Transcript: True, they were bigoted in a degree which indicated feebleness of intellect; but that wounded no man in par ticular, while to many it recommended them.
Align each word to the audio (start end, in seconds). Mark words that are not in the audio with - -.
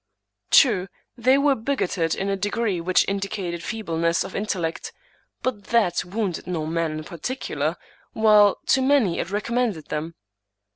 True, 0.49 0.87
they 1.15 1.37
were 1.37 1.53
bigoted 1.53 2.15
in 2.15 2.27
a 2.27 2.35
degree 2.35 2.81
which 2.81 3.07
indicated 3.07 3.61
feebleness 3.63 4.23
of 4.23 4.35
intellect; 4.35 4.91
but 5.43 5.65
that 5.65 6.03
wounded 6.03 6.47
no 6.47 6.65
man 6.65 6.93
in 6.93 7.03
par 7.03 7.19
ticular, 7.19 7.75
while 8.13 8.57
to 8.65 8.81
many 8.81 9.19
it 9.19 9.29
recommended 9.29 9.89
them. 9.89 10.15